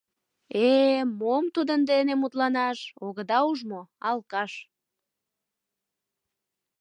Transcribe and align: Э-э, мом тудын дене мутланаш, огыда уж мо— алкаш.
Э-э, 0.67 0.99
мом 1.19 1.45
тудын 1.55 1.81
дене 1.91 2.13
мутланаш, 2.17 2.79
огыда 3.05 3.39
уж 3.49 3.59
мо— 3.69 3.81
алкаш. 4.09 4.51